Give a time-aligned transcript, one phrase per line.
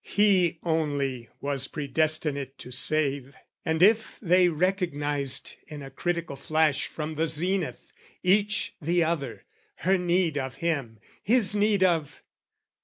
[0.03, 7.13] He only was predestinate to save, And if they recognised in a critical flash From
[7.13, 7.91] the zenith,
[8.23, 9.45] each the other,
[9.85, 12.23] her need of him, His need of...